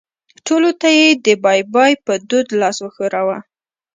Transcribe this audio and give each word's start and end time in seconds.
ټولو 0.45 0.69
ته 0.81 0.87
یې 0.97 1.07
د 1.25 1.27
بای 1.43 1.61
بای 1.73 1.93
په 2.05 2.13
دود 2.29 2.47
لاس 2.61 2.77
وښوراوه. 2.81 3.37